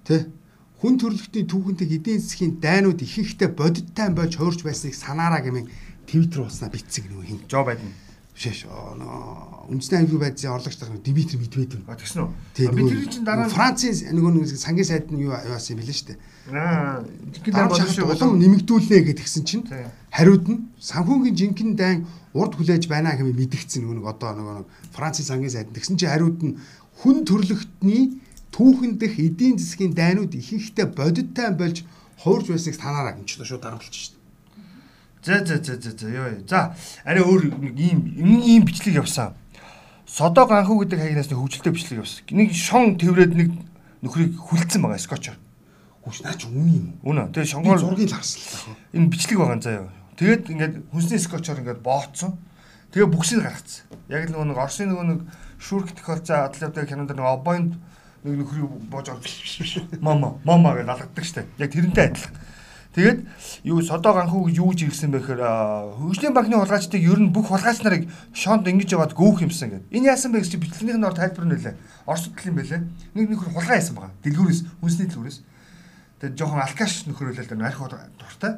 [0.07, 0.31] Тэ?
[0.79, 5.69] Хүн төрөлхтний түүхэнтэй эдийн засгийн дайнууд их ихтэй бодиттай болж хуурж байсныг санаараа гэмээр
[6.05, 7.39] Твиттер ууснаа битцэг нөгөө хин.
[7.49, 7.89] Жо байдна.
[8.35, 8.67] Бишээш.
[8.67, 11.87] Үндэсний аймгийн байдлын орлогч тарах Димитр Медведев.
[11.87, 12.75] А тэгсэн үү?
[12.75, 16.07] Би тэр чинь дараа Францын нөгөө нэг сангийн сайд нь юу яасан юм бэлээ шүү
[16.11, 16.19] дээ.
[16.51, 16.99] Аа,
[17.31, 19.63] жинхэнэ бодсон улам нэмэгдүүлнэ гэдгсэн чинь
[20.11, 21.99] хариуд нь санхүүгийн жинхэнэ дайн
[22.35, 25.71] урд хүлээж байна хэмээн мэдгдсэн нөгөө нэг одоо нөгөө нэг Францын сангийн сайд.
[25.71, 26.59] Тэгсэн чинь хариуд нь
[26.99, 28.19] хүн төрлөختний
[28.51, 31.87] түүхэн дэх эдийн засгийн дайнууд ихэнхдээ бодиттай болж
[32.19, 34.14] хуурж байсныг танаараа энэ ч шууд дарамтлж шээ.
[35.25, 36.29] За за за за за ёо.
[36.45, 37.99] За арай өөр нэг ийм
[38.45, 39.33] ийм бичлэг явсан.
[40.05, 42.21] Содоо ганхуу гэдэг хаягнаас нэг хөвгөлтэй бичлэг явсан.
[42.29, 43.49] Нэг шон тэврээд нэг
[44.05, 45.41] нөхрийг хүлцэн байгаа скотчор.
[46.05, 46.87] Хүч наач үнэн юм.
[47.01, 47.33] Үнэ.
[47.33, 48.77] Тэгээ шонгоор зургийг харсан.
[48.93, 49.89] Энэ бичлэг байгаа заяа.
[50.13, 52.37] Тэгээд ингээд хүнсний скотчор ингээд бооцсон.
[52.93, 53.89] Тэгээ бүксийг гаргацсан.
[54.13, 55.19] Яг л нөгөө нэг Оросын нөгөө нэг
[55.57, 57.73] шүүрх тохиолцоо атлантик кинонд нэг обойнд
[58.21, 59.09] нэг нөхрийг боож
[60.05, 61.49] мама мама гэж алгаддаг штэ.
[61.57, 62.37] Яг тэрнтэй адилхан.
[62.95, 63.27] Тэгээд
[63.67, 65.43] юу содоо ганхуу гэж юу гэж ирсэн бэ гэхээр
[65.99, 69.91] хөгжлийн банкны хулгайчдыг ер нь бүх хулгайч нарыг шоонд ингэж яваад гөөх юмсан гэдэг.
[69.91, 71.75] Энэ яасан бэ гэж бичлэгнийх нь ор тайлбар нь нөлөө.
[72.07, 72.87] Орос хөтөл юм байлээ.
[73.19, 74.15] Нэг нөхөр хулгай яасан байгаа.
[74.23, 75.37] Дэлгүүрээс хүнсний дэлгүүрээс.
[76.23, 77.83] Тэгээд жоохон алкаш нөхөр үлээл дээ арх
[78.15, 78.53] дуртай.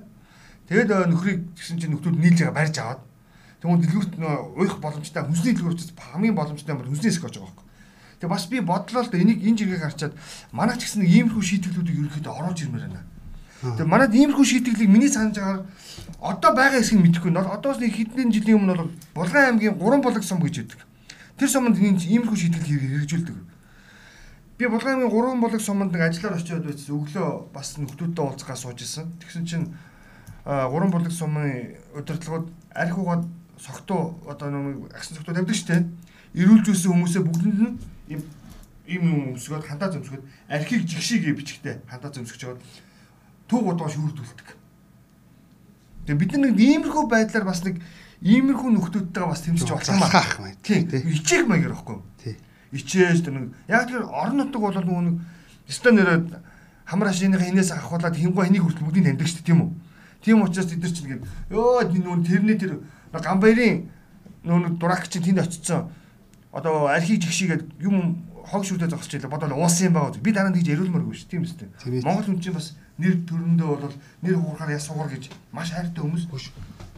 [0.70, 3.02] Тэгээд нөхрийг гэсэн чинь нөхдүүд нийлж байгаа барьж аваад
[3.58, 4.14] тэгвэл дэлгүүрт
[4.54, 7.66] уйх боломжтой хүнсний дэлгүүрт хамгийн боломжтой юм бол хүнсний хэсэг гэж байгаа байхгүй.
[8.22, 10.14] Тэгээ бас би бодлоо л да энийг энэ жиргэг харчаад
[10.54, 13.17] манай ч гэсэн нэг иймэрхүү шийдвэрлүүдийг ерөнхийдөө оруулж ирмээр байна.
[13.62, 15.66] Тэгээ манайд иймэрхүү шийдвэрлийг миний санаж байгаагаар
[16.22, 18.92] одоо байгаа хэсгийг мэдэхгүй нь одоос нэг хэдэн жилийн өмнө бол
[19.26, 20.82] Булган аймгийн 3 булаг сум гэж байдаг.
[21.42, 23.38] Тэр суманд энэ иймэрхүү шийдвэрлийг хэрэгжүүлдэг.
[24.62, 26.94] Би Булган аймгийн 3 булаг суманд нэг ажиллаар очиод байсан.
[27.02, 29.10] Өглөө бас нөхдүүдтэй уулзгаа сууж исэн.
[29.26, 29.66] Тэгсэн чинь
[30.46, 33.26] 3 булаг сумын удирдлагууд архиугаад
[33.58, 35.82] согтуу одоо нэг агсан согтуу тавьдаг шүү дээ.
[36.38, 37.74] Ирүүлж байсан хүмүүсээ бүгдэнд нь
[38.08, 38.22] ийм
[38.86, 42.62] юм өмсгөөд хандаа зөмсгөөд архийг жигшиг бичгтэй хандаа зөмсгөж жагаад
[43.48, 44.48] төв удаа шүүрдүүлдэг.
[46.08, 47.82] Тэгээ бид нар нэг иймэрхүү байдлаар бас нэг
[48.22, 50.52] иймэрхүү нөхдүүдтэйгээ бас тэмцэж болох юм аа.
[50.64, 50.88] Тийм.
[50.88, 52.06] Ичээг маягаар байхгүй юу?
[52.24, 52.38] Тийм.
[52.72, 55.16] Ичээж тэр нэг яг тэр орон нутаг бол нөгөө нэг
[55.68, 56.28] өстө нэрээд
[56.88, 59.72] хамар хашиных хинээс авахуулаад хингуй хэнийг хүртэл бүгдийг таньдаг шүү дээ тийм үү?
[60.24, 62.80] Тийм учраас тэд нар чинь ингээд ёо нүүн тэрний тэр
[63.12, 63.92] гамбайрын
[64.48, 65.92] нүүн дурак чинь тэнд очицсан
[66.56, 70.24] одоо архийг жигшигээд юм хог шүрдээ зогсож байлаа бодоод уусан юм байгаа.
[70.24, 71.68] Би дараа нь тэгж яриулмааргүй шүү тийм үстэй.
[72.08, 76.26] Монгол хүн чинь бас нэр төрөндөө бол нэр хуурахаар ясуугаар гэж маш хайртай хүмүүс.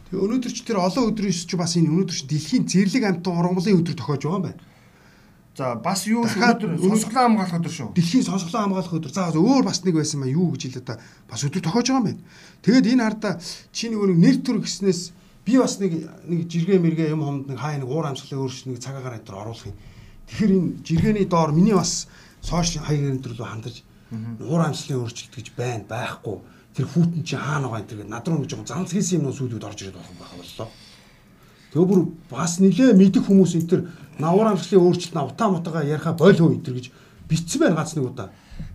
[0.10, 3.80] Тэгээ өнөөдөр ч тэр олон өдрөөс ч бас энэ өнөөдөр ч дэлхийн зэрлэг амтан ургамлын
[3.84, 4.62] өдөр тохиож байгаа юм байна.
[5.60, 7.90] За бас юу өнөөдөр сонсголоо хамгаалах өдөр шүү.
[7.94, 9.12] Дэлхийн сонсголоо хамгаалах өдөр.
[9.12, 12.08] За өөр бас нэг байсан маа юу гэж хэлээ та бас өдөр тохиож байгаа юм
[12.08, 12.22] байна.
[12.64, 13.34] Тэгээд энэ хардаа
[13.76, 15.02] чи нэг нэр төр гэснээс
[15.44, 15.92] би бас нэг
[16.32, 19.36] нэг жиргээ мэргээ юм хомд нэг хаа нэг уур амьсгалын өөрчлөлт нэг цагаагаар энэ төр
[19.36, 19.78] оруулах юм.
[20.32, 22.08] Тэгэхээр энэ жиргээний доор миний бас
[22.40, 23.76] сошиал хаяг энэ төр рүү хандаж
[24.12, 26.38] уур амьсгалын өөрчлөлт гэж байна байхгүй.
[26.74, 29.38] Тэр хүүтэн чи хаана байгаа энэ тэр над руу нэг жоохон занц хийсэн юм уу
[29.38, 30.70] сүйдүүд орж ирээд болох юм байна боллоо.
[31.70, 33.82] Тэгээ бүр бас нилээ мэдих хүмүүс энэ тэр
[34.18, 36.86] навуур амьсгалын өөрчлөлт на утаа мутагаа яриха болов энэ тэр гэж
[37.30, 38.30] битсэн байна гац нэг удаа.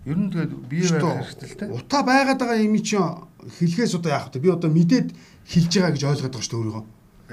[0.05, 1.65] Ер нь тэгээд бие байх хэрэгтэй л те.
[1.75, 4.41] Утаа байгаад байгаа юм чи хэлхээс одоо яах вэ?
[4.41, 5.09] Би одоо мэдээд
[5.49, 6.85] хэлж байгаа гэж ойлгоод байгаа шүү дээ өөрийгөө.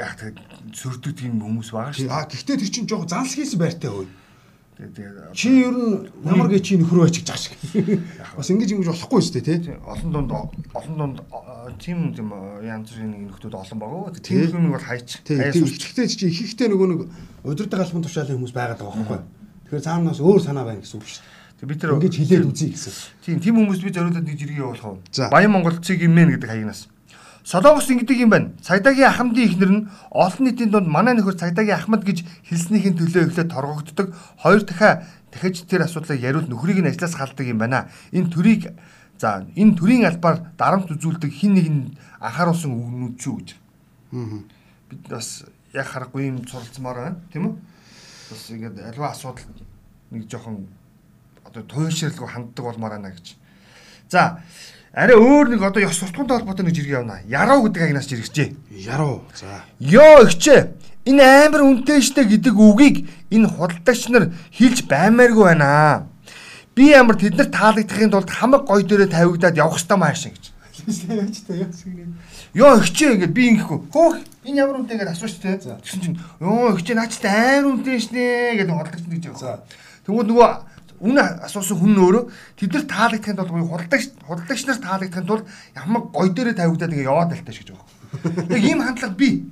[0.01, 0.37] Яг тэгээд
[0.71, 2.09] сөрдөг тийм хүмүүс байгаа шүү.
[2.09, 4.09] Аа гэхдээ тэр чинь жоохон занс хийсэн байртай хөөе.
[4.81, 7.53] Тэгээд чи ер нь ямар гээ чи нөхрөө ачиж байгаа шиг.
[8.37, 9.77] Бас ингэж ингэж болохгүй шүү дээ тий.
[9.85, 10.31] Олон дунд
[10.73, 11.17] олон дунд
[11.77, 12.33] тийм тийм
[12.65, 14.17] янз бүрийн нөхдүүд олон байгаа.
[14.25, 15.21] Тийм хүмүүс бол хайч.
[15.21, 17.01] Тийм үлчгтэй чи ихэнхдээ нөгөө нэг
[17.45, 19.21] удирдаг албан тушаалын хүмүүс байгаад байгаа байхгүй.
[19.69, 21.21] Тэгэхээр цаанаас өөр санаа байна гэсэн үг шүү
[21.61, 21.69] дээ.
[21.69, 22.93] Бид тэр ингэж хилээд үзье гэсэн.
[23.21, 25.29] Тийм тийм хүмүүс би зориулаад нэг жиргээ явуулах уу.
[25.29, 26.89] Баян Монгол цэг юм мэн гэдэг хаягнаас.
[27.43, 28.51] Солонгос ингэдэг юм байна.
[28.61, 33.49] Цагдаагийн ахмадын ихнэр нь олон нийтийн дунд манай нөхөр цагдаагийн ахмад гэж хэлснийхин төлөө эхлээд
[33.49, 34.13] торгогддог.
[34.37, 37.89] Хоёр дахиад дахиж тэр асуудлыг яриул нөхрийг нь ажлаас халдаг юм байна.
[38.13, 38.73] Энэ төрийг
[39.17, 41.81] за энэ төрийн албаар дарамт үзүүлдэг хин нэг нь
[42.21, 43.49] анхааруулсан үгнүүд ч үү гэж.
[44.13, 44.41] Аа.
[44.89, 47.55] Бид бас яг харахгүй юм суралцмаар байна, тийм үү?
[48.29, 49.49] Бас ингээд альва асуудал
[50.11, 50.67] нэг жоохон
[51.45, 53.35] одоо туйлширлгүй ханддаг болмоор байна гэж.
[54.09, 54.41] За
[54.91, 57.23] Арай өөр нэг одоо ёс суртахуунтай холбоотой нэг жиргээ явна.
[57.23, 58.51] Яруу гэдэг агнаас жиргэжээ.
[58.75, 59.23] Яруу.
[59.31, 59.63] За.
[59.79, 60.75] Йоо ихчээ.
[61.07, 66.11] Энэ амар үнэтэй штэ гэдэг үгийг энэ худалдагч нар хэлж баймааргүй байна.
[66.75, 70.51] Би ямар тэднэр таалагдахын тулд хамаг гой дээрээ тавигдаад явах ёстой маашин гэж.
[72.51, 73.79] Йоо ихчээ ингээд би ингэхгүй.
[73.95, 75.71] Хөөх энэ ямар үнэтэй гэдээ асууж штэ.
[75.71, 79.63] Тэгсэн чинь ёо ихчээ наачтай амар үнэтэй шнэ гэдэг худалдагч нэг гэж яваа.
[80.03, 80.49] Тэгвэл нөгөө
[81.01, 82.23] Үнэ асуусан хүн өөрөө
[82.61, 87.09] тэд нар таалагдахын тулд буюу худалдагч худалдагч нар таалагдахын тулд ямар гой дээрээ тавигдаад ингээ
[87.09, 87.89] яваад байлтай шүү гэж байгаа.
[88.53, 89.49] Яг ийм хандлага би.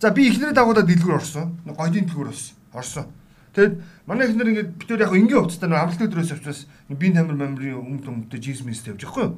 [0.00, 1.60] За би ихнэрээ дагуулад дэлгүүр орсон.
[1.68, 2.56] Гойдын дэлгүүр орсон.
[2.72, 3.06] Орсон.
[3.52, 3.74] Тэгэд
[4.08, 8.38] манай ихнэр ингээд битээр яг энгийн хувцастай амралт өдрөөс авчраас би тамир мамрын өмд өмдөө
[8.38, 9.36] жизмэс тавьж байхгүй юу.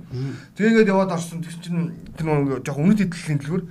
[0.54, 1.40] Тэгээд яваад орсон.
[1.40, 1.80] Тэгсэн чинь
[2.14, 3.64] тэр нэг жоох үнэт идэлхийн дэлгүүр.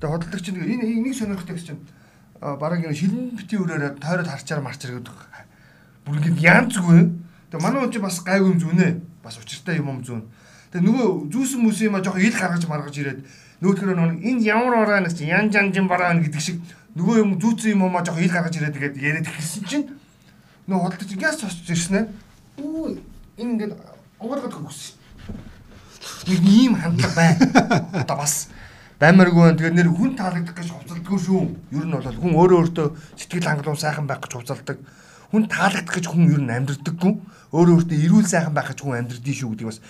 [0.00, 1.82] Тэгээд худалдагч нэг сонирхолтой гэсэн чинь
[2.40, 5.14] бараг энэ шилэн бити өрөөрөө тойроод харчаар марчаар гэдэг
[6.04, 7.08] бүр ингэ янз зүгээр.
[7.50, 8.88] Тэгээ манай хүн чинь бас гайгүй юм зүүнэ.
[9.24, 10.22] Бас учиртай юм юм зүүн.
[10.70, 13.20] Тэгээ нөгөө зүүсэн мүс юм а жоохон ил гаргаж маргаж ирээд
[13.60, 16.62] нөгөөдгөрөө нөгөө энэ ямар ороо нэг чинь ян жан жин бараа гэдэг шиг
[16.94, 19.86] нөгөө юм зүүцэн юм уу жоохон ил гаргаж ирээд тэгээд яриад эхэлсэн чинь
[20.70, 22.04] нөө худалдаж газ цосч ирсэн ээ.
[22.62, 22.94] Үу
[23.34, 23.74] энэ ингээд
[24.22, 24.94] онгоргод хөгсөн.
[26.30, 27.44] Нэг ийм хандлага байна.
[28.06, 28.48] Одоо бас
[29.02, 29.58] баймаргүй байна.
[29.58, 31.42] Тэгээд нэр хүн таалагдах гэж хувцалдаггүй шүү.
[31.74, 32.86] Ер нь бол хүн өөрөө өөртөө
[33.18, 34.78] сэтгэл хангалуун сайхан байх гэж хувцалдаг.
[35.30, 37.12] Хүн таалагдах гэж хүн ер нь амьдрдаггүй.
[37.54, 39.80] Өөрөө өөртөө эрүүл сайхан байх гэж хүн амьдрдгийг шүү гэдгийг бас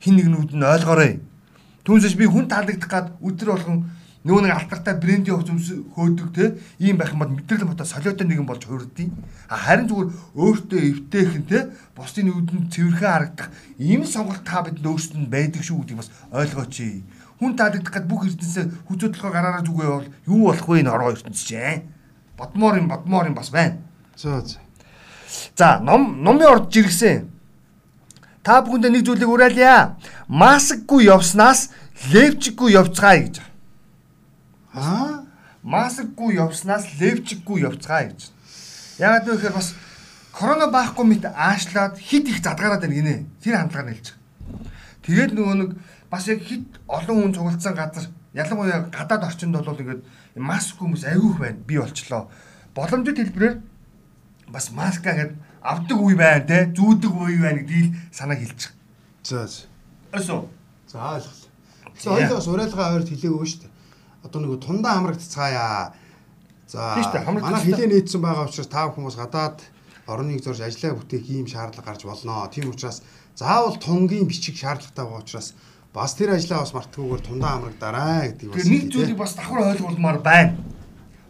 [0.00, 1.20] хин нэгнүүд нь ойлгоорой.
[1.84, 3.78] Түүнээс би хүн таалагдах гад өдөр болгон
[4.26, 6.44] нөгөө нэг алтартай брендийн хувц өмс хөөдөг те
[6.82, 9.14] ийм байх юм бол мэдрэл мото солиотой нэгэн болж хуурдیں۔
[9.46, 15.30] А харин зүгээр өөртөө эвтэйхэн те бусдын нүдэнд цэвэрхэн харагдах ийм сонголт та бид өөрсдөнд
[15.30, 16.76] байдаг шүү гэдгийг бас ойлгооч.
[17.38, 21.14] Хүн таалагдах гад бүх эрдэнэсээ хүчтэй толгой гараараа зүгээ бол юу болох вэ энэ ороо
[21.14, 21.86] ертөнц чинь?
[22.34, 23.78] Бодмоор юм бодмоор юм бас байна.
[24.18, 24.65] За за.
[25.56, 27.30] За ном номын орж иргсэн.
[28.42, 29.96] Та бүхэндээ нэг зүйлийг уриалъя.
[30.28, 31.70] Маскгүй явснаас
[32.12, 33.36] левчггүй явцгаая гэж.
[34.74, 35.26] Аа?
[35.66, 38.30] Маскгүй явснаас левчггүй явцгаая гэж.
[39.02, 39.74] Яагаад вэ гэхээр бас
[40.30, 43.26] корона баахгүй мэт аашлаад хит их задгаараад байна гинэ.
[43.42, 44.14] Тэр хандлагаар нэлж.
[45.02, 45.70] Тэгээд нөгөө нэг
[46.06, 50.04] бас яг хит олон хүн цуглдсан газар ялангуяа гадаад орчинд бол ингээд
[50.36, 51.58] маск хүмүүс айгүйх байна.
[51.66, 52.30] Би болчлоо.
[52.76, 53.58] Боломжит хэлбэрээр
[54.52, 58.72] бас маска гэдэг авдаг үе байна те зүүдэг үе байна гэдгийг санаа хэлчих.
[59.22, 59.66] За за.
[60.12, 60.46] Өсөө.
[60.90, 61.48] За ойлголоо.
[61.96, 63.74] Хоёулаа бас уриалгаа хоёрт хэлээгүй шүү дээ
[64.26, 65.94] одоо нөгөө тундаа хамрагдцгаая.
[66.66, 69.62] За манай хилээ нээсэн байгаа учраас та хүмүүс гадаад
[70.10, 72.50] орныг зорж ажиллаа бүтээх ийм шаардлага гарч болно.
[72.50, 73.02] Тийм учраас
[73.38, 75.54] заавал тунгийн бичиг шаардлагатай байгаа учраас
[75.94, 80.58] бас тэр ажлаа бас мартахгүйгээр тундаа амрагдаарай гэдэг бас нэг зүйлийг бас давхар ойлгуулмаар байна.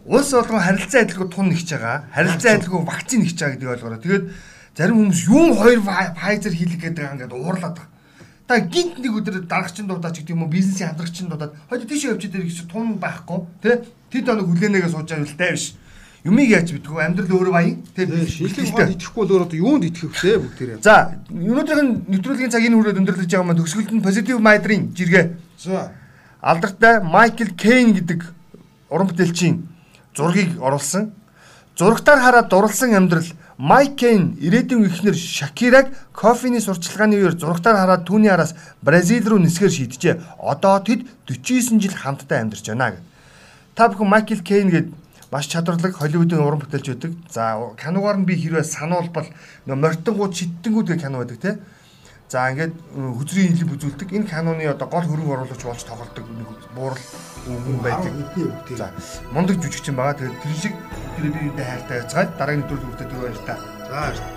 [0.07, 2.07] Улс болгон харилцаа адилгүй тун нэгж байгаа.
[2.15, 3.99] Харилцаа адилгүй вакцин нэгж байгаа гэдгийг ойлгоорой.
[3.99, 4.25] Тэгээд
[4.79, 7.91] зарим хүмүүс юм хоёр Pfizer хийлэг гэдэг ингээд уурлаад байгаа.
[8.47, 12.07] Та гинт нэг өдөр дарагчин дуудаад ч гэдэг юм уу бизнесийн хамтрагчин дуудаад хойд тийш
[12.07, 15.75] явж дээр гэж тун байхгүй тий Тэд оног хүлээнээгээ сууж байгаа үлтэй биш.
[16.23, 20.39] Юмыг яаж мэдгүй амьдрал өөрөө баян тий шилдэг хол идэхгүй бол өөрөө юунд итгэх вэ
[20.47, 20.79] бүгдээрээ.
[20.79, 25.25] За өнөөдрийн нэвтрүүлгийн цагийн хүрээд өндөрлөж байгаа маань төгсгөлд нь позитив майдрын жиргээ.
[25.59, 25.91] За
[26.39, 28.23] алдартай Майкл Кейн гэдэг
[28.87, 29.55] уран бүтээлчийн
[30.17, 31.13] зургийг оруулсан.
[31.77, 38.33] Зурагтаар хараад дурлсан амьдрал Майк Кейн ирээдүйн эхнэр Шакираг кофений сурчлагын үеэр зурагтаар хараад түүний
[38.33, 40.41] араас Бразил руу нисгэр шийджээ.
[40.41, 43.01] Одоо тэд 49 жил хамтдаа амьдарч байна гэв.
[43.77, 44.87] Та бүхэн Майкл Кейн гээд
[45.31, 47.11] маш чадварлаг Холливуудын уран бүтээлч байдаг.
[47.29, 49.29] За киногаар нь би хэрвээ сануулбал
[49.65, 51.57] нөө мортонгууд шиддэнгүүд гэх кино байдаг те.
[52.27, 54.11] За ингээд хүзрийн хэлб үзүүлдэг.
[54.11, 56.99] Энэ киноны одоо гол хөрөнгө оруулагч болж тоглодог нэг буурал
[57.47, 58.11] хүн байдаг.
[58.75, 58.91] За
[59.31, 60.19] мундаг жүжигчин байгаа.
[60.19, 60.75] Тэгээд тэр шиг
[61.15, 63.55] тэр биедээ хайртай байцгаад дараагийн нэвтрүүлэг хүртэл тэр баяр та.
[63.87, 64.36] За